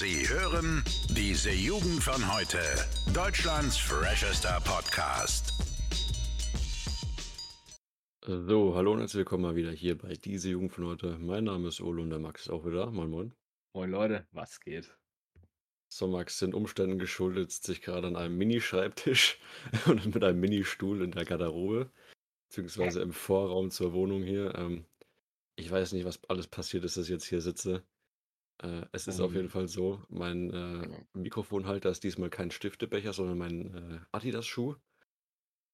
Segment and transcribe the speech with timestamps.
[0.00, 2.58] Sie hören diese Jugend von heute.
[3.12, 5.52] Deutschlands freshester Podcast.
[8.22, 11.18] So, hallo und herzlich willkommen mal wieder hier bei diese Jugend von heute.
[11.18, 12.90] Mein Name ist Olo und der Max ist auch wieder.
[12.90, 13.34] Moin, moin.
[13.74, 14.96] Moin Leute, was geht?
[15.92, 19.38] So, Max, den Umständen geschuldet sitzt sich gerade an einem Mini-Schreibtisch
[19.84, 21.90] und mit einem Mini-Stuhl in der Garderobe,
[22.48, 24.54] beziehungsweise im Vorraum zur Wohnung hier.
[24.54, 24.86] Ähm,
[25.56, 27.84] ich weiß nicht, was alles passiert ist, dass ich jetzt hier sitze.
[28.62, 31.06] Äh, es ist auf jeden Ähm, Fall so, mein äh, ja.
[31.14, 34.76] Mikrofonhalter ist diesmal kein Stiftebecher, sondern mein äh, Adidas-Schuh.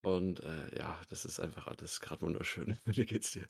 [0.02, 2.78] Und äh, ja, das ist einfach alles gerade wunderschön.
[2.86, 3.46] Wie geht's dir?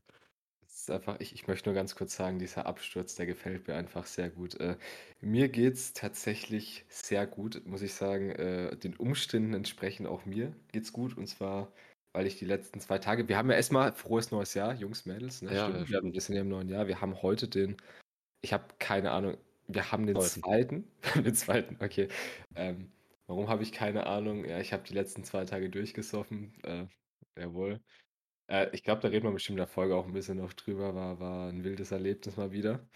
[0.66, 3.74] Es ist einfach, ich, ich möchte nur ganz kurz sagen, dieser Absturz, der gefällt mir
[3.76, 4.54] einfach sehr gut.
[4.60, 4.76] Äh,
[5.20, 8.30] mir geht's tatsächlich sehr gut, muss ich sagen.
[8.30, 11.16] Äh, den Umständen entsprechend auch mir geht's gut.
[11.16, 11.72] Und zwar,
[12.12, 15.40] weil ich die letzten zwei Tage, wir haben ja erstmal frohes neues Jahr, Jungs, Mädels,
[15.42, 15.54] ne?
[15.54, 15.80] Ja, Stimmt.
[15.80, 16.12] ja, Wir, haben, stimmt.
[16.12, 16.86] wir sind ja im neuen Jahr.
[16.88, 17.76] Wir haben heute den,
[18.46, 19.36] ich habe keine Ahnung,
[19.66, 20.40] wir haben den Zweiten.
[20.40, 20.84] zweiten.
[21.02, 22.08] Wir haben den zweiten, okay.
[22.54, 22.92] Ähm,
[23.26, 24.44] warum habe ich keine Ahnung?
[24.44, 26.54] Ja, ich habe die letzten zwei Tage durchgesoffen.
[26.62, 26.86] Äh,
[27.36, 27.80] jawohl.
[28.48, 30.94] Äh, ich glaube, da reden wir bestimmt in der Folge auch ein bisschen noch drüber.
[30.94, 32.88] War, war ein wildes Erlebnis mal wieder.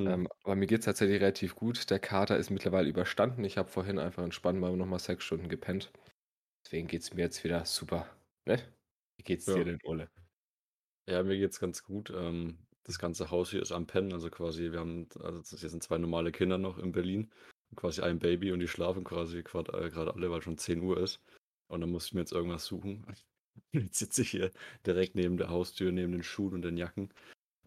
[0.00, 0.06] Hm.
[0.06, 1.90] Ähm, aber mir geht es tatsächlich relativ gut.
[1.90, 3.44] Der Kater ist mittlerweile überstanden.
[3.44, 5.92] Ich habe vorhin einfach entspannt mal nochmal sechs Stunden gepennt.
[6.64, 8.08] Deswegen geht es mir jetzt wieder super.
[8.46, 8.58] Ne?
[9.18, 9.54] Wie geht's Ja.
[9.54, 10.08] dir denn, Ole?
[11.08, 12.10] Ja, mir geht's ganz gut.
[12.10, 15.82] Ähm, das ganze Haus hier ist am Pennen, also quasi, wir haben, also hier sind
[15.82, 17.30] zwei normale Kinder noch in Berlin,
[17.76, 20.98] quasi ein Baby und die schlafen quasi gerade äh, gerade alle, weil schon 10 Uhr
[20.98, 21.20] ist.
[21.68, 23.06] Und dann muss ich mir jetzt irgendwas suchen.
[23.72, 24.50] Jetzt sitze ich hier
[24.86, 27.12] direkt neben der Haustür, neben den Schuhen und den Jacken.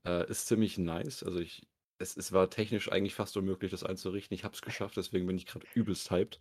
[0.05, 1.21] Äh, ist ziemlich nice.
[1.21, 1.67] Also ich,
[1.99, 4.33] es, es war technisch eigentlich fast unmöglich, das einzurichten.
[4.33, 6.39] Ich habe es geschafft, deswegen bin ich gerade übelst hyped.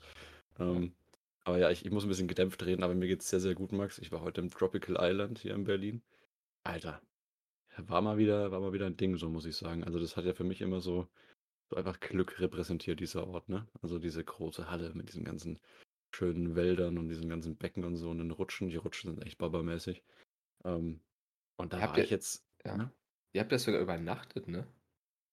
[0.59, 0.95] Ähm,
[1.45, 3.73] aber ja, ich, ich muss ein bisschen gedämpft reden, aber mir geht's sehr, sehr gut,
[3.73, 3.99] Max.
[3.99, 6.03] Ich war heute im Tropical Island hier in Berlin.
[6.65, 7.03] Alter,
[7.79, 9.85] war mal wieder, war mal wieder ein Ding, so muss ich sagen.
[9.85, 11.09] Also das hat ja für mich immer so,
[11.71, 13.67] so einfach Glück repräsentiert, dieser Ort, ne?
[13.83, 15.59] Also diese große Halle mit diesen ganzen
[16.15, 18.69] schönen Wäldern und diesen ganzen Becken und so und den Rutschen.
[18.69, 20.03] Die Rutschen sind echt babamäßig.
[20.65, 21.01] Ähm,
[21.57, 22.45] und da Habt war ihr- ich jetzt.
[22.65, 22.77] Ja.
[22.77, 22.93] ne?
[23.33, 24.67] Ihr habt ja sogar übernachtet, ne?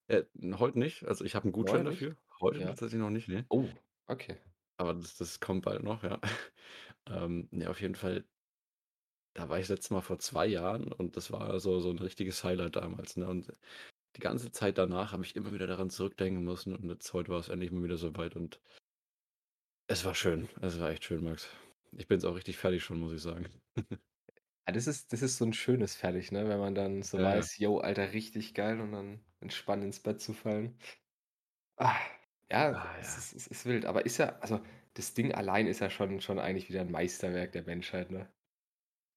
[0.08, 0.24] Äh,
[0.54, 1.04] heute nicht.
[1.06, 2.00] Also ich habe einen Gutschein Neulich?
[2.00, 2.16] dafür.
[2.40, 2.68] Heute Ja.
[2.68, 3.46] tatsächlich noch nicht, ne?
[3.50, 3.66] Oh,
[4.06, 4.38] okay.
[4.78, 6.22] Aber das, das kommt bald noch, ja.
[7.08, 8.24] ähm, ne, auf jeden Fall.
[9.38, 12.44] Da war ich letztes Mal vor zwei Jahren und das war so, so ein richtiges
[12.44, 13.16] Highlight damals.
[13.18, 13.28] Ne?
[13.28, 13.54] Und
[14.16, 17.40] die ganze Zeit danach habe ich immer wieder daran zurückdenken müssen und jetzt heute war
[17.40, 18.62] es endlich mal wieder soweit und
[19.88, 20.48] es war schön.
[20.62, 21.50] Es war echt schön, Max.
[21.92, 23.48] Ich bin jetzt auch richtig fertig schon, muss ich sagen.
[24.68, 26.48] Ja, das ist, das ist so ein schönes Fertig, ne?
[26.50, 27.48] Wenn man dann so Ja, ja.
[27.48, 30.78] weiß, yo, Alter, richtig geil und dann entspannt ins Bett zu fallen.
[31.78, 32.00] Ah,
[32.52, 33.18] ja, Ah, es ja.
[33.18, 33.86] ist, es ist wild.
[33.86, 34.62] Aber ist ja, also
[34.94, 38.32] das Ding allein ist ja schon, schon eigentlich wieder ein Meisterwerk der Menschheit, ne?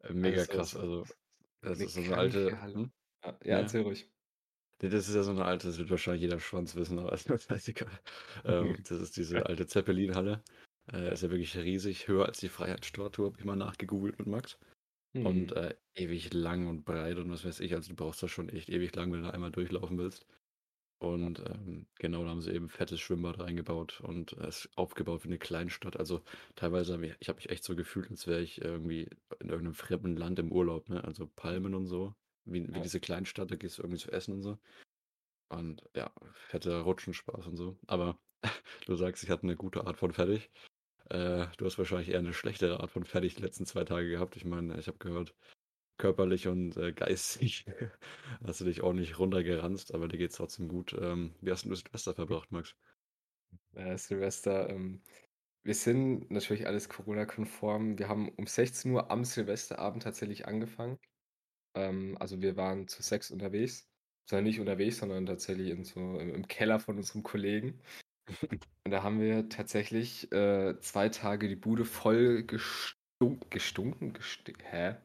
[0.03, 0.71] Äh, Mega Also, krass.
[0.73, 1.05] so- Also,
[1.63, 2.61] das ist so eine alte.
[2.61, 2.75] Halle.
[2.75, 2.93] Hm?
[3.25, 3.59] Ja, ja, Ja.
[3.61, 4.09] erzähl ruhig.
[4.83, 7.29] Nee, Das ist ja so eine alte, das wird wahrscheinlich jeder Schwanz wissen, aber ist
[7.29, 8.01] mir scheißegal.
[8.45, 10.43] ähm, das ist diese alte Zeppelin-Halle.
[10.93, 14.59] Äh, ist ja wirklich riesig, höher als die Freiheitsstatue, habe ich mal nachgegoogelt mit Max.
[15.13, 15.57] Und Hm.
[15.57, 18.69] äh, ewig lang und breit und was weiß ich, also du brauchst das schon echt
[18.71, 20.25] ewig lang, wenn du einmal durchlaufen willst.
[21.01, 25.29] Und ähm, genau, da haben sie eben fettes Schwimmbad reingebaut und es ist aufgebaut wie
[25.29, 25.97] eine Kleinstadt.
[25.97, 26.21] Also
[26.57, 29.09] teilweise, hab ich, ich habe mich echt so gefühlt, als wäre ich irgendwie
[29.41, 31.03] in irgendeinem fremden Land im Urlaub, ne?
[31.03, 34.43] Also Palmen und so, wie, wie diese Kleinstadt, da gehst du irgendwie zu essen und
[34.43, 34.59] so.
[35.49, 37.79] Und ja, fetter Rutschenspaß und so.
[37.87, 38.19] Aber
[38.87, 40.51] du sagst, ich hatte eine gute Art von fertig.
[41.09, 44.37] Äh, du hast wahrscheinlich eher eine schlechtere Art von fertig die letzten zwei Tage gehabt.
[44.37, 45.35] Ich meine, ich habe gehört,
[46.01, 47.67] körperlich und äh, geistig
[48.45, 50.97] hast du dich ordentlich runtergeranzt, aber dir geht's trotzdem gut.
[51.01, 52.75] Ähm, wie hast du Silvester verbracht, Max?
[53.75, 55.03] Äh, Silvester, ähm,
[55.63, 57.99] wir sind natürlich alles Corona-konform.
[57.99, 60.99] Wir haben um 16 Uhr am Silvesterabend tatsächlich angefangen.
[61.77, 63.87] Ähm, also wir waren zu sechs unterwegs.
[64.27, 67.81] Zwar nicht unterwegs, sondern tatsächlich in so, im, im Keller von unserem Kollegen.
[68.87, 73.51] Und da haben wir tatsächlich äh, zwei Tage die Bude voll gestunken.
[73.51, 74.15] Gestunken?
[74.15, 74.97] Gesti Hä?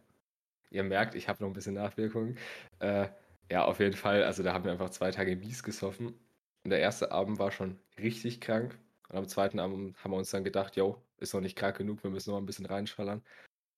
[0.76, 2.38] Ihr merkt, ich habe noch ein bisschen Nachwirkungen.
[2.80, 3.08] Äh,
[3.50, 4.24] ja, auf jeden Fall.
[4.24, 6.08] Also da haben wir einfach zwei Tage mies gesoffen.
[6.08, 8.78] Und der erste Abend war schon richtig krank.
[9.08, 12.04] Und am zweiten Abend haben wir uns dann gedacht, yo, ist noch nicht krank genug,
[12.04, 13.24] wir müssen noch ein bisschen reinschallern.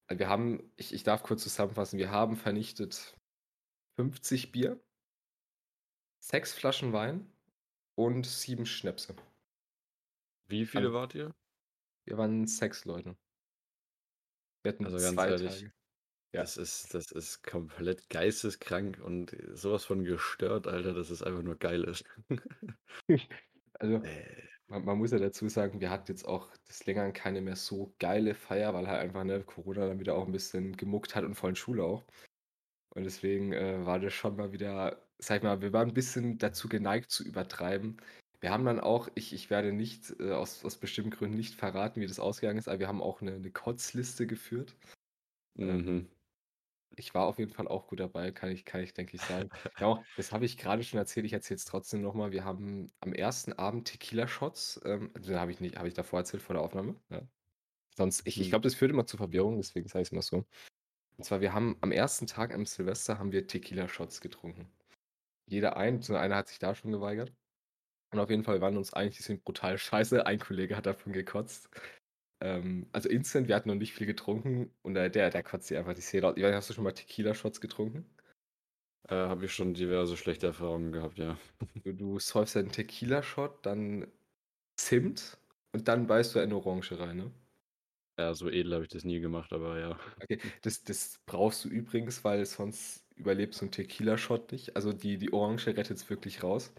[0.07, 3.16] Also wir haben, ich, ich darf kurz zusammenfassen, wir haben vernichtet
[3.98, 4.80] 50 Bier,
[6.19, 7.30] sechs Flaschen Wein
[7.95, 9.16] und sieben Schnäpse.
[10.48, 11.36] Wie viele An- wart ihr?
[12.06, 13.16] Wir waren sechs Leute.
[14.63, 15.74] Wir hatten Also ganz zwei ehrlich, Tage.
[16.33, 16.44] Ja.
[16.44, 21.57] Das ist, das ist komplett geisteskrank und sowas von gestört, Alter, dass es einfach nur
[21.57, 22.03] geil ist.
[23.79, 27.41] Also Äh, man, man muss ja dazu sagen, wir hatten jetzt auch des Längeren keine
[27.41, 31.15] mehr so geile Feier, weil halt einfach ne, Corona dann wieder auch ein bisschen gemuckt
[31.15, 32.06] hat und vor allem Schule auch.
[32.95, 36.38] Und deswegen äh, war das schon mal wieder, sag ich mal, wir waren ein bisschen
[36.39, 37.97] dazu geneigt zu übertreiben.
[38.41, 42.01] Wir haben dann auch ich ich werde nicht, äh, aus aus bestimmten Gründen nicht verraten,
[42.01, 44.75] wie das ausgegangen ist, aber wir haben auch 'ne 'ne Kotzliste geführt.
[45.68, 46.07] Ähm, Mhm.
[46.95, 49.50] Ich war auf jeden Fall auch gut dabei, kann ich kann ich, denke ich, sagen.
[49.80, 52.31] Auch das habe ich grade schon erzählt, ich erzähle es trotzdem noch mal.
[52.31, 56.44] Wir haben am ersten Abend Tequila-Shots, ähm also, habe ich nicht habe ich davor erzählt
[56.44, 56.95] vor der Aufnahme?
[57.10, 57.22] Ja.
[57.95, 58.51] Sonst ich ich Hm.
[58.51, 60.45] glaube, das führt immer zu Verwirrung, deswegen sage ich's mal so.
[61.18, 64.72] Und zwar, wir haben am ersten Tag am Silvester haben wir Tequila-Shots getrunken.
[65.48, 67.34] Jeder einen, beziehungsweise einer hat sich da schon geweigert.
[68.13, 70.25] Und auf jeden Fall, waren uns einig, die sind brutal scheiße.
[70.25, 71.69] Ein Kollege hat davon gekotzt.
[72.42, 75.80] Ähm, also instant, wir hatten noch nicht viel getrunken und, äh, der der kotzt dir
[75.80, 76.34] einfach die Seele aus.
[76.38, 78.06] Ich weiß nicht, hast du schon mal Tequila-Shots getrunken?
[79.10, 81.38] Äh, habe ich schon diverse schlechte Erfahrungen gehabt, ja.
[81.84, 84.12] Du du säufst halt 'n Tequila-Shot, dann
[84.78, 85.39] Zimt
[85.74, 87.34] und dann beißt du eine Orange rein, ne?
[88.19, 90.00] Ja, so edel habe ich das nie gemacht, aber ja.
[90.22, 94.75] Okay, das das brauchst du übrigens, weil sonst überlebt so 'n Tequila-Shot nicht.
[94.75, 96.74] Also, die die Orange rettet's wirklich raus.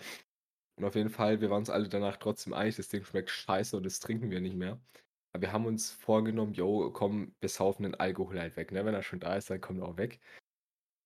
[0.76, 3.76] Und auf jeden Fall, wir waren uns alle danach trotzdem einig, das Ding schmeckt scheiße
[3.76, 4.80] und das trinken wir nicht mehr.
[5.34, 8.84] Aber wir haben uns vorgenommen: „Jo, komm, wir saufen den Alkohol halt weg, ne?
[8.84, 10.20] Wenn er schon da ist, dann kommt er auch weg.“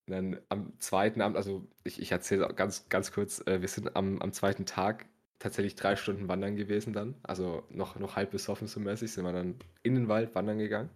[0.08, 1.22] Und dann am 2.
[1.22, 4.66] Abend also, ich ich erzähle ganz ganz kurz, äh, wir sind am am 2.
[4.66, 5.06] Tag
[5.40, 7.16] tatsächlich 3 Stunden wandern gewesen dann.
[7.24, 10.90] Also, noch noch halb besoffen so mäßig, sind wir dann in den Wald wandern gegangen.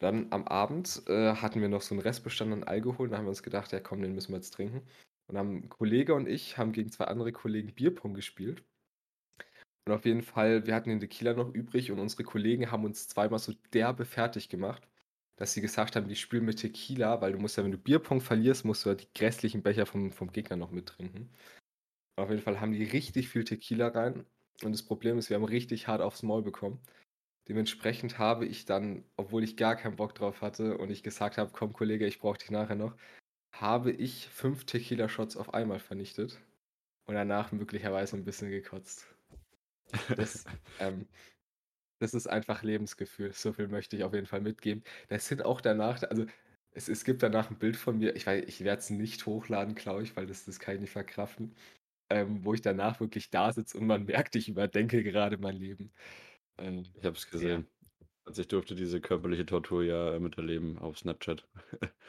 [0.00, 3.30] Dann am Abend, äh, hatten wir noch so 'n Restbestand an Alkohol, da haben wir
[3.30, 4.82] uns gedacht: „Ja komm, den müssen wir jetzt trinken.“
[5.28, 8.64] Und haben 'n Kollege und ich haben gegen 2 andere Kollegen Bierpong gespielt.
[9.86, 13.08] Und auf jeden Fall, wir hatten den Tequila noch übrig und unsere Kollegen haben uns
[13.08, 14.88] zweimal so derbe fertiggemacht,
[15.36, 18.20] dass sie gesagt haben, die spielen mit Tequila, weil du musst ja, wenn du Bierpong
[18.20, 21.32] verlierst, musst du ja die grässlichen Becher vom vom Gegner noch mittrinken.
[22.16, 24.26] Auf jeden Fall haben die richtig viel Tequila rein
[24.64, 26.80] und das Problem ist, wir haben richtig hart aufs Maul bekommen.
[27.48, 31.52] Dementsprechend habe ich dann, obwohl ich gar keinen Bock drauf hatte und ich gesagt habe:
[31.52, 32.96] „Komm Kollege, ich brauche dich nachher noch“,
[33.54, 36.40] habe ich 5 Tequila-Shots auf einmal vernichtet
[37.06, 39.08] und danach möglicherweise 'n bisschen gekotzt.
[40.14, 40.48] Das,
[40.78, 41.08] ähm
[42.00, 43.32] das ist einfach Lebensgefühl.
[43.32, 44.82] So viel möchte ich auf jeden Fall mitgeben.
[45.08, 46.26] Das sind auch danach also,
[46.72, 50.02] es es gibt danach 'n Bild von mir, ich ich werde es nicht hochladen, glaube
[50.02, 51.54] ich, weil das das kann ich nicht verkraften,
[52.10, 55.92] ähm, wo ich danach wirklich da sitze und man merkt, ich überdenke gerade mein Leben.
[56.58, 57.48] Ähm, Ich habe es ja.
[57.50, 57.68] gesehen.
[58.24, 61.48] Also, ich durfte diese körperliche Tortur ja, miterleben auf Snapchat.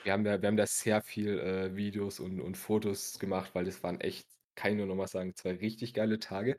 [0.04, 3.66] Wir haben da wir haben da sehr viel, äh, Videos und und Fotos gemacht, weil
[3.66, 6.58] das waren echt, kann ich nur noch mal sagen, 2 richtig geile Tage.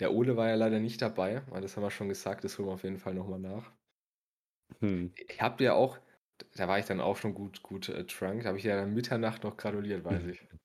[0.00, 2.68] Der Ole war ja leider nicht dabei, weil das haben wir schon gesagt, das holen
[2.68, 3.72] wir auf jeden Fall noch mal nach.
[4.80, 5.14] Mhm.
[5.14, 6.00] Ich habe dir auch
[6.54, 8.94] da war ich dann auch schon gut gut, äh, drunk, da habe ich dir dann
[8.94, 10.40] Mitternacht noch gratuliert, weiß ich.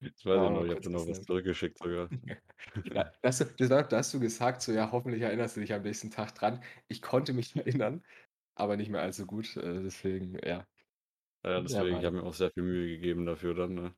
[0.00, 1.26] Das weiß ich auch noch, ich habe dir noch was gesnappt.
[1.26, 2.10] zurückgeschickt sogar.
[2.84, 6.10] Ja, das war da hast du gesagt so: „Ja, hoffentlich erinnerst du dich am nächsten
[6.10, 8.04] Tag dran.“ Ich konnte mich erinnern,
[8.56, 10.66] aber nicht mehr allzu gut, äh, deswegen, ja.
[11.44, 13.94] Ja, Ja, deswegen, ich war habe mir auch sehr viel Mühe gegeben dafür dann, ne?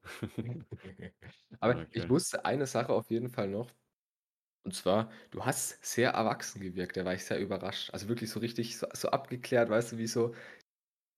[1.60, 2.10] Aber ich Okay.
[2.10, 3.72] wusste eine Sache auf jeden Fall noch.
[4.64, 7.90] Und zwar, du hast sehr erwachsen gewirkt, da war ich sehr überrascht.
[7.92, 10.34] Also, wirklich so richtig so so abgeklärt, weißt du, wie so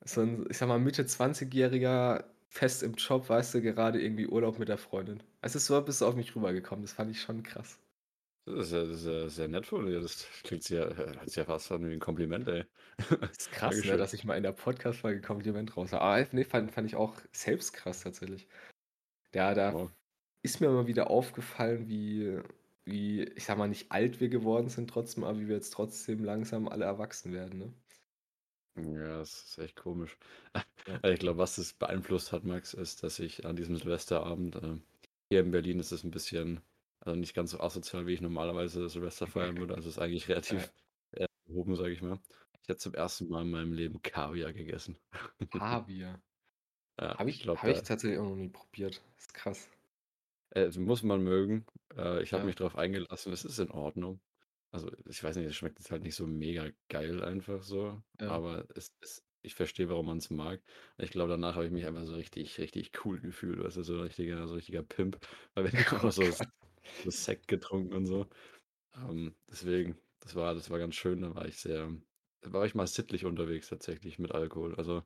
[0.04, 4.68] so 'n, ich sage mal, Mitte-Zwanzigjähriger, fest im Job, weißt du, gerade irgendwie Urlaub mit
[4.68, 5.22] der Freundin.
[5.42, 7.80] Also, so bist du auf mich rübergekommen, das fand ich schon krass.
[8.48, 10.00] Das ist ja das ist ja sehr nett von dir.
[10.00, 12.64] Das klingt sehr hört sich ja fast an wie 'n Kompliment, ey.
[13.38, 16.00] Ist krass, ne, dass ich mal in der Podcast-Folge Kompliment raushaue.
[16.00, 18.48] Ah, ne, fand fand ich auch selbst krass tatsächlich.
[19.34, 19.96] Ja, da Wow.
[20.42, 22.40] ist mir immer wieder aufgefallen, wie
[22.86, 26.24] wie, ich sage mal, nicht alt wir geworden sind trotzdem, aber wie wir jetzt trotzdem
[26.24, 27.74] langsam alle erwachsen werden, ne?
[28.78, 30.18] Ja, das ist echt komisch.
[31.02, 34.82] Äh, ich glaube, was das beeinflusst hat, Max, ist, dass ich an diesem Silvesterabend, ähm
[35.30, 36.60] hier in Berlin ist es 'n bisschen
[37.00, 39.74] also, nicht ganz so asozial, wie ich normalerweise Silvester feiern würde.
[39.74, 40.72] Also, ist eigentlich relativ,
[41.12, 42.20] äh, gehoben, sage ich mal.
[42.62, 43.26] Ich habe zum 1.
[43.28, 44.98] Mal in meinem Leben Kaviar gegessen.
[45.52, 46.20] Kaviar.
[47.00, 49.02] Ja, Habe ich ich glaube, habe ich tatsächlich auch noch nie probiert.
[49.18, 49.70] Ist krass.
[50.52, 51.66] Äh, muss man mögen.
[51.96, 52.46] Äh, ich habe Ja.
[52.46, 54.20] mich drauf eingelassen, es ist in Ordnung.
[54.70, 58.40] Also, ich weiß nicht, es schmeckt jetzt halt nicht so mega geil einfach so, Ja.
[58.40, 60.60] aber es es ich verstehe, warum man's mag.
[60.98, 63.94] Ich glaube, danach habe ich mich einfach so richtig richtig cool gefühlt, weißt du, so
[63.94, 65.18] 'n richtiger so 'n richtiger Pimp,
[65.54, 66.48] weil wir haben Oh auch so Gott.
[67.02, 68.28] so Sekt getrunken und so.
[68.96, 71.90] Ähm, deswegen, das war das war ganz schön, da war ich sehr
[72.42, 74.76] da war ich mal sittlich unterwegs tatsächlich mit Alkohol.
[74.76, 75.04] Also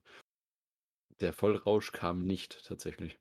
[1.20, 3.20] der Vollrausch kam nicht tatsächlich.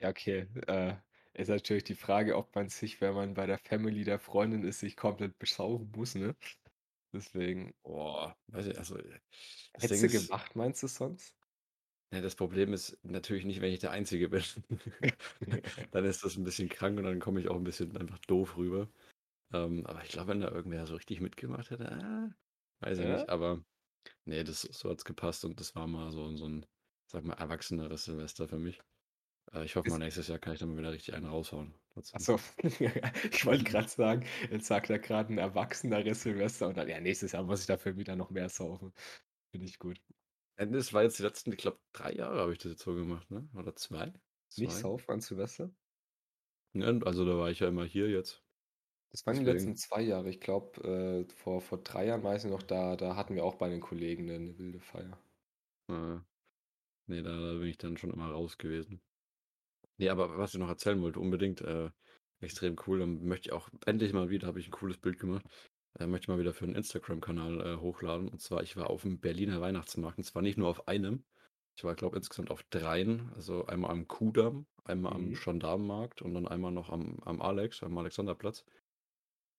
[0.00, 0.48] Ja, okay.
[0.66, 0.96] Äh,
[1.34, 4.80] ist natürlich die Frage, ob man sich, wenn man bei der Family der Freundin ist,
[4.80, 6.36] sich komplett besaufen muss, ne?
[7.14, 8.98] Deswegen Boah, weiß ich also,
[9.78, 11.36] Hättest du ist gemacht, meinst du sonst?
[12.12, 14.42] Ja, das Problem ist natürlich nicht, wenn ich der Einzige bin.
[15.90, 18.56] Dann ist das 'n bisschen krank und dann komme ich auch 'n bisschen einfach doof
[18.56, 18.88] rüber.
[19.52, 22.36] Ähm, aber ich glaube, wenn da irgendwer so richtig mitgemacht hätte, ah,
[22.80, 23.08] weiß ich Ja?
[23.08, 23.64] nicht, aber
[24.26, 26.66] ne, das so hat's gepasst und das war mal so so 'n,
[27.06, 28.80] sage mal, erwachseneres Silvester für mich.
[29.52, 31.74] Äh, ich hoffe mal, Ist nächstes Jahr kann ich da mal wieder richtig einen raushauen.
[32.12, 37.00] Achso, ich wollte gerade sagen, jetzt sagt er gerade ein erwachseneres Silvester und dann, ja,
[37.00, 38.92] nächstes Jahr muss ich dafür wieder noch mehr saufen.
[39.52, 40.00] Finde ich gut.
[40.56, 42.94] Äh, das war jetzt die letzten, ich glaube, drei Jahre habe ich das jetzt so
[42.94, 43.48] gemacht, ne?
[43.54, 44.12] Oder zwei?
[44.56, 44.80] Nicht Zwei?
[44.80, 45.72] saufen an Silvester?
[46.74, 48.44] Ja, also da war ich ja immer hier jetzt.
[49.12, 49.46] Das waren die Deswegen.
[49.46, 50.28] letzten zwei Jahre.
[50.28, 53.54] Ich glaube, äh, vor, vor drei Jahren weiß ich noch, da, da hatten wir auch
[53.54, 55.18] bei den Kollegen eine, eine wilde Feier.
[55.88, 56.18] Äh,
[57.08, 59.02] nee, da, da bin ich dann schon immer raus gewesen.
[59.98, 61.90] Nee, aber was ich noch erzählen wollte, unbedingt äh,
[62.40, 62.98] extrem cool.
[63.00, 65.46] Dann möchte ich auch endlich mal wieder, habe ich ein cooles Bild gemacht,
[65.98, 68.28] äh, möchte ich mal wieder für einen Instagram-Kanal äh, hochladen.
[68.28, 71.24] Und zwar, ich war auf dem Berliner Weihnachtsmarkt und zwar nicht nur auf einem.
[71.76, 73.32] Ich war, glaube insgesamt auf dreien.
[73.34, 75.34] Also einmal am Kudamm, einmal am Mhm.
[75.34, 78.64] Gendarmenmarkt und dann einmal noch am, am Alex, am Alexanderplatz.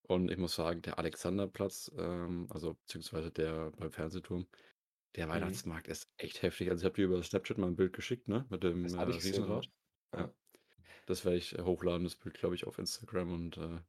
[0.02, 4.46] Und ich muss sagen, der Alexanderplatz, ähm, also beziehungsweise der beim Fernsehturm,
[5.16, 5.30] der Mhm.
[5.30, 6.70] Weihnachtsmarkt ist echt heftig.
[6.70, 8.46] Also ich habe dir über Snapchat mal ein Bild geschickt, ne?
[8.50, 9.18] Mit dem Das äh.
[9.22, 9.68] Riesenrad.
[10.16, 10.34] Ja.
[11.06, 13.80] Das werde ich äh, hochladen, das Bild, glaube ich, auf Instagram und äh,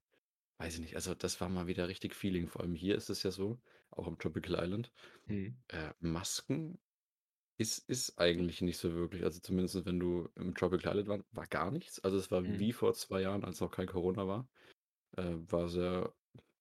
[0.60, 0.96] weiß ich nicht.
[0.96, 2.48] Also das war mal wieder richtig Feeling.
[2.48, 3.60] Vor allem hier ist es ja so,
[3.92, 4.92] auch am Tropical Island.
[5.26, 5.56] Mhm.
[5.70, 6.80] Äh, Masken
[7.58, 9.24] ist, ist eigentlich nicht so wirklich.
[9.24, 12.00] Also zumindest wenn du im Tropical Island warst, war gar nichts.
[12.04, 12.60] Also es war Mhm.
[12.60, 14.48] wie vor zwei Jahren, als noch kein Corona war.
[15.18, 16.14] Äh, war sehr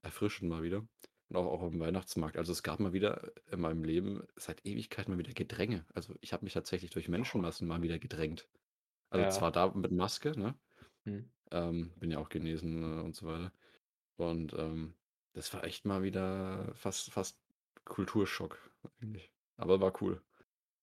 [0.02, 0.86] erfrischend mal wieder.
[1.28, 2.36] Und auch, auch auf dem Weihnachtsmarkt.
[2.38, 5.84] Also es gab mal wieder in meinem Leben seit Ewigkeit mal wieder Gedränge.
[5.94, 8.48] Also ich habe mich tatsächlich durch Menschenmassen mal wieder gedrängt.
[9.10, 9.30] Also Ja.
[9.30, 10.54] zwar da mit Maske, ne?
[11.04, 11.30] Mhm.
[11.52, 13.52] Ähm, bin ja auch genesen äh, und so weiter.
[14.16, 14.94] Und ähm,
[15.34, 17.38] das war echt mal wieder fast, fast
[17.84, 18.58] Kulturschock
[19.00, 19.30] eigentlich.
[19.56, 20.22] Aber war cool.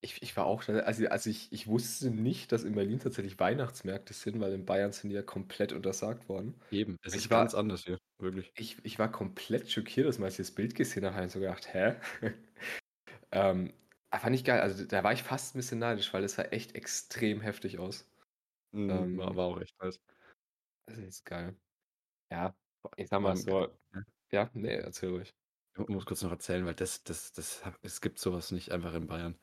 [0.00, 3.38] Ich, ich war auch, da- also, also ich, ich wusste nicht, dass in Berlin tatsächlich
[3.40, 6.60] Weihnachtsmärkte sind, weil in Bayern sind die ja komplett untersagt worden.
[6.70, 6.96] Eben.
[7.02, 8.52] Es Ich ist war- ganz anders hier, wirklich.
[8.56, 11.40] Ich, ich war komplett schockiert, dass als ich das Bild gesehen habe, habe ich so
[11.40, 11.96] gedacht, hä?
[13.32, 13.72] ähm,
[14.10, 14.60] aber fand ich geil.
[14.60, 18.08] Also da war ich fast ein bisschen neidisch, weil es sah echt extrem heftig aus.
[18.74, 20.00] Mhm, Ähm, war, war auch echt nice.
[20.86, 21.60] Das ist geil.
[22.30, 22.56] Ja,
[22.96, 23.78] ich sag mal Ähm, so.
[23.94, 24.02] ja.
[24.32, 25.34] Ja, nee, erzähl ruhig.
[25.76, 28.94] Ich muss kurz noch erzählen, weil das, das, das, hab- es gibt sowas nicht einfach
[28.94, 29.38] in Bayern.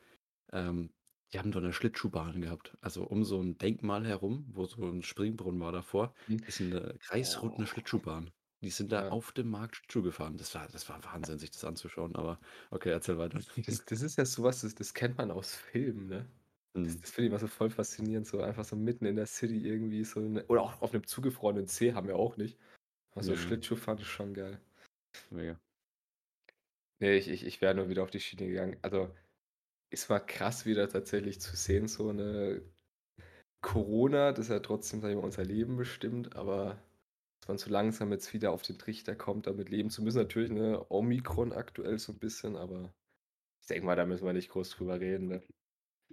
[0.52, 0.94] Ähm,
[1.34, 2.78] die haben doch eine Schlittschuhbahn gehabt.
[2.82, 6.38] Also um so ein Denkmal herum, wo so ein Springbrunnen war davor, Hm.
[6.46, 7.68] ist eine kreisrunde Oh.
[7.68, 8.32] Schlittschuhbahn.
[8.62, 9.10] Die sind da Ja.
[9.10, 10.38] auf dem Markt Schlittschuh gefahren.
[10.38, 12.16] Das war, das war Wahnsinn, sich das anzuschauen.
[12.16, 12.40] Aber
[12.72, 13.44] okay, erzähl weiter.
[13.66, 16.30] Das, das ist ja sowas, das, das kennt man aus Filmen, ne?
[16.74, 17.01] Das, Hm.
[17.01, 20.04] das finde ich immer so voll faszinierend, so einfach so mitten in der City irgendwie
[20.04, 22.58] so eine, oder auch auf einem zugefrorenen See haben wir auch nicht.
[23.12, 23.44] Aber so Ja, ja.
[23.44, 24.60] Schlittschuh fand ich schon geil.
[25.30, 25.60] Mega.
[27.00, 28.78] Nee, ich, ich, ich wäre nur wieder auf die Schiene gegangen.
[28.82, 29.13] Also,
[29.92, 32.62] es war krass wieder tatsächlich zu sehen, so eine
[33.62, 36.82] Corona, das ja trotzdem, sag ich mal, unser Leben bestimmt, aber
[37.42, 40.20] dass man so langsam jetzt wieder auf den Trichter kommt, damit leben zu müssen.
[40.20, 42.94] Natürlich, ne, Omikron aktuell so ein bisschen, aber
[43.62, 45.44] ich denke mal, da müssen wir nicht groß drüber reden, ne?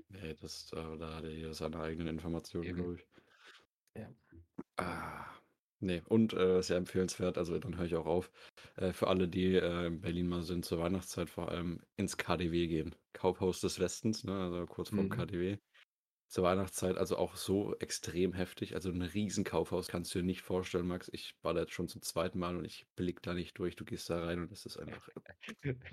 [0.08, 3.06] Nee, das, da, da hat er hier seine eigenen Informationen, glaube ich.
[3.96, 4.08] Ja.
[4.76, 5.26] Ah,
[5.80, 8.30] nee, und äh, sehr empfehlenswert, also dann höre ich auch auf,
[8.76, 12.68] äh, für alle, die äh, in Berlin mal sind, zur Weihnachtszeit vor allem ins KDW
[12.68, 12.94] gehen.
[13.12, 15.10] Kaufhaus des Westens, ne, also kurz vorm Mhm.
[15.10, 15.58] KDW.
[16.30, 18.74] Zur Weihnachtszeit, also auch so extrem heftig.
[18.74, 21.08] Also ein riesen Kaufhaus kannst du dir nicht vorstellen, Max.
[21.14, 23.76] Ich war da jetzt schon zum zweiten Mal und ich blick da nicht durch.
[23.76, 25.08] Du gehst da rein und es ist einfach,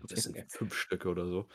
[0.10, 1.48] das sind fünf Stücke oder so.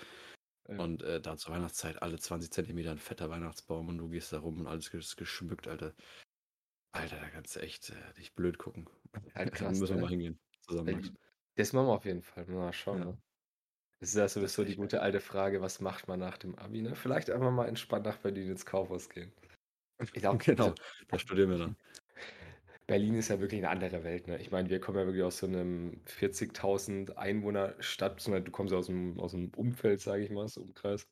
[0.70, 0.78] Ja.
[0.78, 4.38] Und äh, da zur Weihnachtszeit alle 20 Zentimeter ein fetter Weihnachtsbaum und du gehst da
[4.38, 5.94] rum und alles ist geschmückt, Alter.
[6.92, 8.88] Alter, da kannst du echt äh, dich blöd gucken.
[9.34, 10.02] Da krass, müssen wir ne?
[10.02, 10.40] mal hingehen.
[10.60, 10.86] Zusammen.
[10.86, 11.18] Berlin.
[11.56, 12.46] Das machen wir auf jeden Fall.
[12.46, 13.04] Mal schauen, Ja.
[13.06, 13.18] ne?
[14.00, 16.94] Das ist ja sowieso die gute alte Frage, was macht man nach dem Abi, ne?
[16.94, 19.32] Vielleicht einfach mal entspannt nach Berlin ins Kaufhaus gehen.
[20.02, 20.74] Ich glaube, genau,
[21.08, 21.76] da studieren wir dann.
[22.90, 24.36] Berlin ist ja wirklich eine andere Welt, ne?
[24.40, 28.72] Ich meine, wir kommen ja wirklich aus so einem 40.000 Einwohner Stadt, beziehungsweise du kommst
[28.72, 31.06] ja aus dem, aus dem Umfeld, sage ich mal, so Umkreis.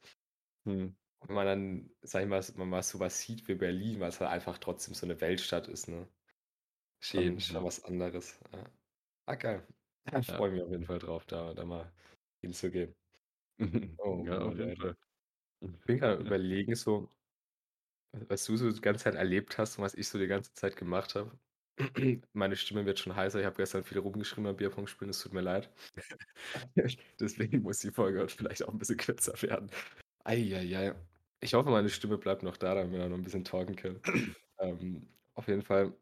[0.67, 0.97] Hm.
[1.21, 4.19] Und wenn man dann, sag ich mal, man mal sowas sieht wie Berlin, weil es
[4.19, 6.09] halt einfach trotzdem so eine Weltstadt ist, ne?
[7.13, 7.65] Eben, schon ja.
[7.65, 8.41] was anderes.
[8.53, 8.65] Ja.
[9.27, 9.65] Ah, geil.
[10.21, 10.37] Ich Ja.
[10.37, 11.93] freue mich auf jeden Fall drauf, da, da mal
[12.43, 12.93] hinzugehen.
[14.01, 14.77] Oh ja, auf jeden.
[14.77, 14.97] Fall.
[15.61, 16.27] Ich bin gerade Ja.
[16.27, 17.09] überlegen, so,
[18.29, 20.77] was du so die ganze Zeit erlebt hast und was ich so die ganze Zeit
[20.77, 21.39] gemacht habe.
[22.33, 23.41] Meine Stimme wird schon heißer.
[23.41, 25.71] Ich habe gestern viel rumgeschrieben beim Bierpong spielen, es tut mir leid.
[27.21, 29.71] Deswegen muss die Folge heute vielleicht auch ein bisschen kürzer werden.
[30.25, 30.95] Eieiei.
[31.41, 34.01] Ich hoffe, meine Stimme bleibt noch da, damit wir noch ein bisschen talken können.
[34.59, 35.95] ähm, auf jeden Fall,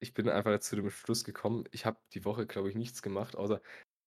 [0.00, 3.36] ich bin einfach zu dem Schluss gekommen, ich habe die Woche, glaube ich, nichts gemacht,
[3.36, 3.60] außer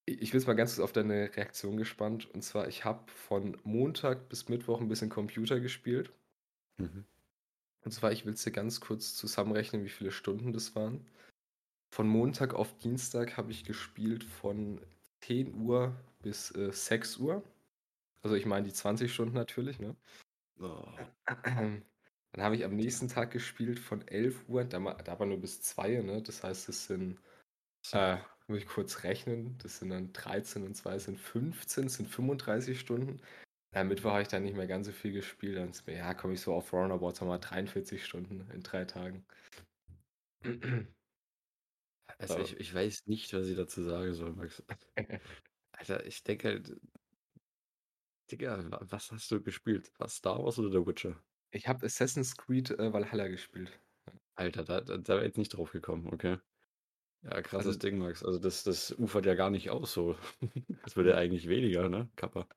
[0.05, 2.29] ich ich bin jetzt mal ganz kurz auf deine Reaktion gespannt.
[2.31, 6.13] Und zwar, ich habe von Montag bis Mittwoch ein bisschen Computer gespielt.
[6.77, 7.05] Mhm.
[7.85, 11.05] Und zwar, ich will es dir ganz kurz zusammenrechnen, wie viele Stunden das waren.
[11.93, 14.81] Von Montag auf Dienstag habe ich gespielt von
[15.21, 17.43] 10 Uhr bis äh, 6 Uhr.
[18.23, 19.95] Also ich meine die 20 Stunden natürlich, ne?
[20.59, 20.83] Oh.
[22.31, 25.61] Dann habe ich am nächsten Tag gespielt von 11 Uhr, da, da aber nur bis
[25.61, 26.23] 2, ne?
[26.23, 27.19] Das heißt, es sind,
[27.91, 32.79] äh, muss ich kurz rechnen, das sind dann 13 und 2 sind 15, sind 35
[32.79, 33.21] Stunden.
[33.75, 35.57] Am Mittwoch habe ich dann nicht mehr ganz so viel gespielt.
[35.57, 38.63] Dann ist mir, ja, komme ich so auf Roundabout, sagen wir mal 43 Stunden in
[38.63, 39.25] drei Tagen.
[42.17, 44.63] Also ich, ich weiß nicht, was ich dazu sagen soll, Max.
[45.73, 46.79] Alter, ich denke halt,
[48.31, 49.91] Digga, was hast du gespielt?
[49.97, 51.21] War Star Wars oder The Witcher?
[51.51, 53.77] Ich habe Assassin's Creed äh, Valhalla gespielt.
[54.35, 56.37] Alter, da, da, da wäre jetzt nicht drauf gekommen, okay.
[57.23, 58.23] Ja, krasses also, Ding, Max.
[58.23, 60.15] Also das, das ufert ja gar nicht aus so.
[60.85, 62.07] Es wird ja eigentlich weniger, ne?
[62.15, 62.47] Kappa.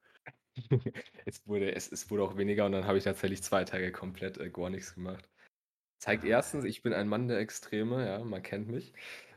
[1.26, 4.38] es, wurde, es, es wurde auch weniger und dann habe ich tatsächlich zwei Tage komplett
[4.38, 5.28] äh, gar nichts gemacht.
[5.98, 8.92] Zeigt erstens, ich bin ein Mann der Extreme, ja, man kennt mich.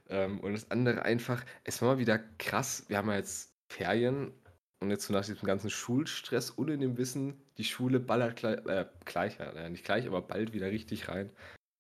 [0.09, 4.33] Ähm, und das andere einfach, es war mal wieder krass, wir haben ja jetzt Ferien
[4.79, 8.65] und jetzt so nach diesem ganzen Schulstress und in dem Wissen, die Schule ballert gleich,
[8.65, 11.31] äh, gleich äh, nicht gleich, aber bald wieder richtig rein.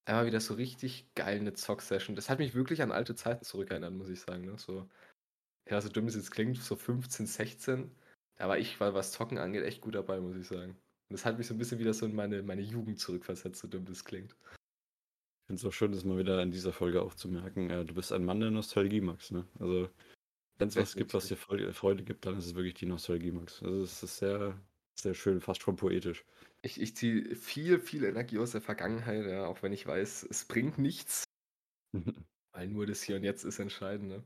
[0.05, 2.15] Einmal wieder so richtig geil eine Zock-Session.
[2.15, 4.45] Das hat mich wirklich an alte Zeiten zurückerinnert, muss ich sagen.
[4.45, 4.57] Ne?
[4.57, 4.89] So,
[5.69, 7.91] ja, so dumm es jetzt klingt, so 15, 16
[8.47, 10.71] war ich, was Zocken angeht, echt gut dabei, muss ich sagen.
[10.71, 13.67] Und das hat mich so ein bisschen wieder so in meine, meine Jugend zurückversetzt, so
[13.67, 14.31] dumm das klingt.
[14.31, 17.69] Ich finde es auch schön, das mal wieder in dieser Folge auch zu merken.
[17.69, 19.31] Äh, du bist ein Mann der Nostalgie, Max.
[19.31, 19.45] Ne?
[19.59, 19.89] Also,
[20.57, 23.61] wenn es was gibt, was dir Freude gibt, dann ist es wirklich die Nostalgie, Max.
[23.61, 24.57] Also, es ist sehr,
[24.95, 26.23] sehr schön, fast schon poetisch.
[26.61, 30.45] Ich, ich ziehe viel, viel Energie aus der Vergangenheit, ja, auch wenn ich weiß, es
[30.45, 31.25] bringt nichts.
[32.53, 34.09] weil nur das Hier und Jetzt ist entscheidend.
[34.09, 34.23] Ne?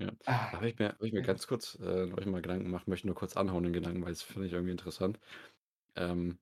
[0.00, 0.12] Ja.
[0.26, 0.50] Ah.
[0.50, 3.06] Da habe ich mir habe ich mir ganz kurz, äh, neulich mal Gedanken gemacht, möchte
[3.06, 5.20] nur kurz anhauen den Gedanken, weil das finde ich irgendwie interessant.
[5.96, 6.38] Ähm,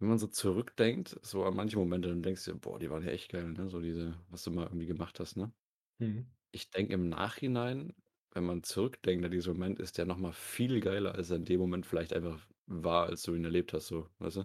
[0.00, 3.04] wenn man so zurückdenkt, so an manche Momente, dann denkst du dir: „Boah, die waren
[3.04, 3.70] ja echt geil“, ne?
[3.70, 5.52] So diese was du mal irgendwie gemacht hast, ne?
[6.00, 6.32] Mhm.
[6.52, 7.94] Ich denke im Nachhinein,
[8.32, 11.44] wenn man zurückdenkt an diesen Moment, ist der noch mal viel geiler, als er in
[11.46, 14.44] dem Moment vielleicht einfach war, als du ihn erlebt hast so, weißt du?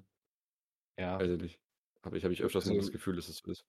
[0.97, 1.19] Ja.
[1.19, 1.59] Weiß ich nicht.
[2.03, 3.65] Habe ich habe ich öfters so das also Gefühl, dass es so ist.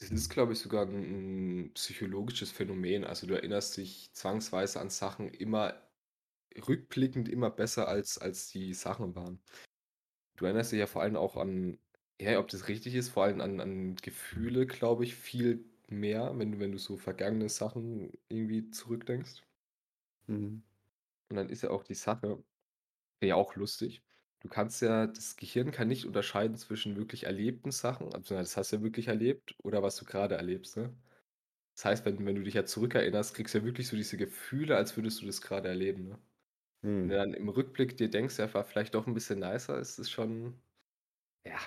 [0.00, 3.04] Das ist, glaube ich, sogar ein psychologisches Phänomen.
[3.04, 5.82] Also, du erinnerst dich zwangsweise an Sachen immer
[6.68, 9.42] rückblickend immer besser, als als die Sachen waren.
[10.36, 11.78] Du erinnerst dich ja vor allem auch an
[12.20, 16.52] ja, ob das richtig ist, vor allem an an Gefühle, glaube ich, viel mehr, wenn
[16.52, 19.42] du wenn du so vergangene Sachen irgendwie zurückdenkst.
[20.28, 20.62] Mhm.
[21.30, 22.44] Und dann ist ja auch die Sache
[23.22, 24.02] ja auch lustig.
[24.40, 28.72] Du kannst ja das Gehirn kann nicht unterscheiden zwischen wirklich erlebten Sachen, also das hast
[28.72, 30.96] du ja wirklich erlebt oder was du gerade erlebst, ne?
[31.76, 34.76] Das heißt, wenn wenn du dich ja zurückerinnerst, kriegst du ja wirklich so diese Gefühle,
[34.76, 36.18] als würdest du das gerade erleben, ne?
[37.00, 37.18] Wenn du hm.
[37.18, 40.62] dann im Rückblick dir denkst, ja, war vielleicht doch ein bisschen nicer, ist es schon
[41.44, 41.58] ja.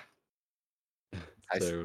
[1.48, 1.78] Das heißt,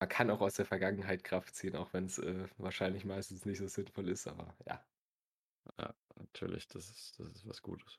[0.00, 3.66] man kann auch aus der Vergangenheit Kraft ziehen, auch wenn's, äh, wahrscheinlich meistens nicht so
[3.68, 4.84] sinnvoll ist, aber ja.
[5.78, 7.98] Ja, natürlich, das ist das ist was Gutes.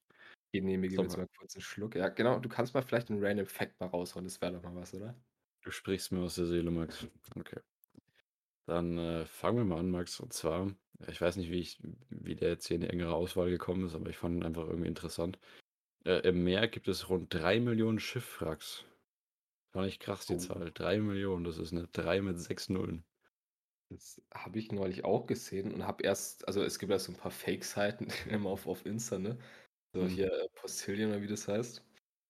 [0.53, 1.95] Genehmige mir jetzt mal kurz einen Schluck.
[1.95, 4.75] Ja, genau, du kannst mal vielleicht 'n Random Fact mal raushauen, das wäre doch mal
[4.75, 5.17] was, oder?
[5.63, 7.07] Du sprichst mir aus der Seele, Max.
[7.35, 7.59] Okay.
[8.67, 10.19] Dann, äh, fangen wir mal an, Max.
[10.19, 10.75] Und zwar,
[11.07, 11.79] ich weiß nicht, wie ich
[12.09, 14.67] wie der jetzt hier in die engere Auswahl gekommen ist, aber ich fand ihn einfach
[14.67, 15.39] irgendwie interessant.
[16.05, 18.85] Äh, im Meer gibt es rund 3.000.000 Schiffwracks.
[19.73, 20.37] Fand ich krass, die Oh.
[20.37, 20.71] Zahl.
[20.73, 23.05] 3.000.000, das ist eine 3 mit 6 Nullen.
[23.91, 27.15] Das habe ich neulich auch gesehen und habe erst also, es gibt ja so 'n
[27.17, 29.37] paar Fake-Seiten immer auf auf Insta, ne?
[29.93, 30.07] So Mhm.
[30.07, 31.83] hier, äh, Postillion oder wie das heißt.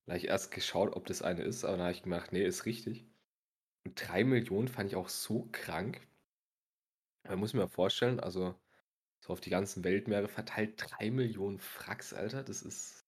[0.05, 2.43] Da habe ich erst geschaut, ob das eine ist, aber dann habe ich gemerkt, ne,
[2.43, 3.07] ist richtig.
[3.85, 6.07] Und 3.000.000 fand ich auch so krank.
[7.25, 8.55] Man muss mir mal vorstellen, also
[9.19, 13.01] so auf die ganzen Weltmeere verteilt 3.000.000 Wracks, Alter, das ist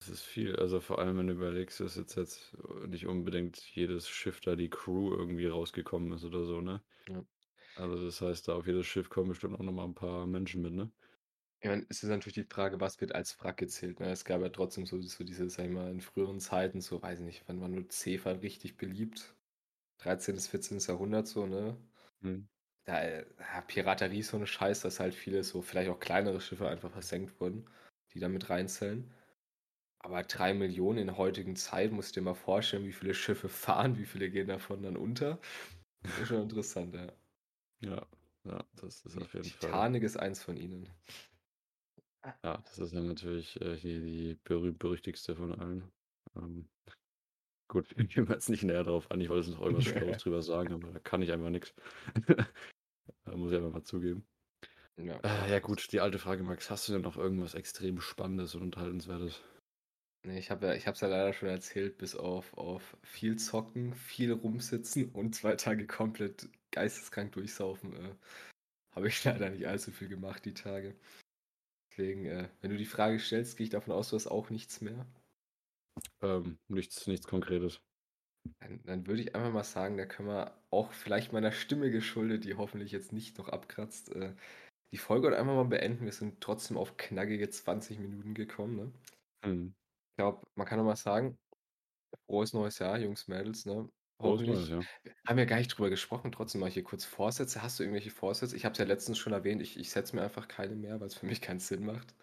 [0.00, 0.54] Das ist viel.
[0.56, 4.70] Also, vor allem, wenn du überlegst, dass jetzt jetzt nicht unbedingt jedes Schiff da die
[4.70, 6.82] Crew irgendwie rausgekommen ist oder so, ne?
[7.06, 7.28] Ja.
[7.74, 10.62] Also, das heißt, da auf jedes Schiff kommen bestimmt auch noch mal 'n paar Menschen
[10.62, 10.92] mit, ne?
[11.62, 14.10] Ja, meine, es ist natürlich die Frage, was wird als Wrack gezählt, ne?
[14.12, 17.18] Es gab ja trotzdem so so diese, sage ich mal, in früheren Zeiten, so weiß
[17.20, 19.34] ich nicht, wann war nur Seefahrt richtig beliebt?
[19.98, 20.36] 13.
[20.36, 20.86] bis 14.
[20.86, 21.76] Jahrhundert so, ne?
[22.20, 22.48] Mhm.
[22.84, 23.24] Da, äh,
[23.66, 27.40] Piraterie ist so 'ne Scheiße, dass halt viele so vielleicht auch kleinere Schiffe einfach versenkt
[27.40, 27.66] wurden,
[28.12, 29.12] die da mit reinzählen.
[30.00, 33.98] Aber 3.000.000 in der heutigen Zeit, musst du dir mal vorstellen, wie viele Schiffe fahren,
[33.98, 35.40] wie viele gehen davon dann unter.
[36.02, 37.12] Das ist schon interessant, ja.
[37.80, 38.06] Ja,
[38.44, 40.88] ja, das ist auf jeden Fall Titanic ist eins von ihnen.
[42.44, 45.90] Ja, das ist ja natürlich, äh, hier die berühmt-berüchtigste von allen.
[46.36, 46.68] Ähm,
[47.68, 49.20] gut, gehen wir jetzt nicht näher drauf an.
[49.20, 51.74] Ich wollte jetzt noch irgendwas Schlaues drüber sagen, aber da kann ich einfach nichts.
[53.24, 54.26] Da muss ich einfach mal zugeben.
[54.98, 58.54] Ja, Äh, ja gut, die alte Frage, Max, hast du denn noch irgendwas extrem Spannendes
[58.54, 59.42] und Unterhaltenswertes?
[60.26, 63.36] Ne, ich habe ja ich habe es ja leider schon erzählt, bis auf auf viel
[63.36, 68.14] zocken, viel rumsitzen und zwei Tage komplett geisteskrank durchsaufen, äh,
[68.94, 70.96] habe ich leider nicht allzu viel gemacht die Tage.
[71.98, 74.80] Deswegen, äh, wenn du die Frage stellst, gehe ich davon aus, du hast auch nichts
[74.80, 75.04] mehr.
[76.22, 77.80] Ähm, nichts, nichts Konkretes.
[78.60, 82.44] Dann, dann würde ich einfach mal sagen, da können wir auch vielleicht meiner Stimme geschuldet,
[82.44, 84.32] die hoffentlich jetzt nicht noch abkratzt, äh,
[84.92, 86.04] die Folge einfach mal beenden.
[86.04, 88.76] Wir sind trotzdem auf knackige 20 Minuten gekommen.
[89.42, 89.50] Ne?
[89.50, 89.74] Mhm.
[90.12, 91.36] Ich glaube, man kann noch mal sagen,
[92.26, 93.66] frohes neues Jahr, Jungs, Mädels.
[93.66, 93.90] Ne?
[94.20, 94.68] Neues, Hoffentlich.
[94.68, 94.86] ja.
[95.02, 97.62] Wir haben ja gar nicht drüber gesprochen, trotzdem mal hier kurz Vorsätze.
[97.62, 98.56] Hast du irgendwelche Vorsätze?
[98.56, 101.06] Ich habe es ja letztens schon erwähnt, ich, ich setze mir einfach keine mehr, weil
[101.08, 102.14] es für mich keinen Sinn macht.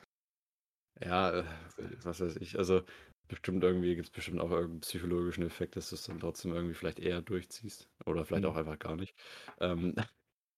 [1.01, 1.45] Ja, äh,
[2.03, 2.57] was weiß ich.
[2.57, 2.83] Also
[3.27, 6.73] bestimmt irgendwie gibt es bestimmt auch irgendeinen psychologischen Effekt, dass du es dann trotzdem irgendwie
[6.73, 7.89] vielleicht eher durchziehst.
[8.05, 8.55] Oder vielleicht auch Mhm.
[8.55, 9.15] einfach gar nicht.
[9.59, 9.93] Ähm,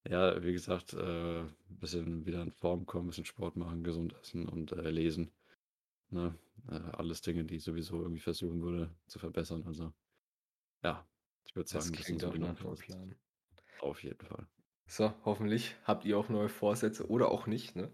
[0.08, 4.14] ja, wie gesagt, äh, ein bisschen wieder in Form kommen, ein bisschen Sport machen, gesund
[4.22, 5.34] essen und äh, lesen.
[6.12, 6.40] Ne?
[6.70, 9.66] Äh, alles Dinge, die ich sowieso irgendwie versuchen würde zu verbessern.
[9.68, 9.94] Also
[10.84, 11.08] ja,
[11.48, 12.86] ich würde Das sagen, das klingt so auch die nach Vorsätze.
[12.94, 13.16] Plan.
[13.80, 14.48] Auf jeden Fall.
[14.88, 17.76] So, hoffentlich habt ihr auch neue Vorsätze oder auch nicht.
[17.76, 17.92] Ne?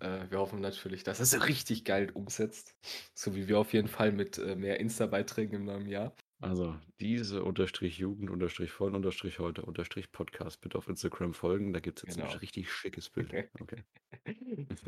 [0.00, 2.76] Äh, wir hoffen natürlich, dass es richtig geil umsetzt.
[3.14, 6.14] So wie wir auf jeden Fall mit äh, mehr Insta-Beiträgen im neuen Jahr.
[6.44, 11.72] Also diese unterstrich Jugend unterstrich von unterstrich heute unterstrich Podcast bitte auf Instagram folgen.
[11.72, 12.30] Da gibt es jetzt Genau.
[12.30, 13.32] ein richtig schickes Bild.
[13.60, 13.82] Okay.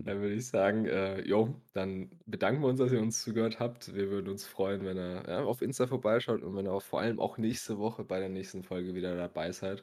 [0.04, 3.92] Dann würde ich sagen, äh, jo, dann bedanken wir uns, dass ihr uns zugehört habt.
[3.94, 7.00] Wir würden uns freuen, wenn ihr ja, auf Insta vorbeischaut und wenn ihr auch vor
[7.00, 9.82] allem auch nächste Woche bei der nächsten Folge wieder dabei seid.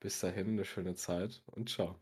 [0.00, 1.96] Bis dahin eine schöne Zeit und ciao.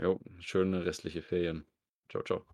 [0.00, 1.64] Jo, schöne restliche Ferien.
[2.08, 2.53] Ciao, ciao.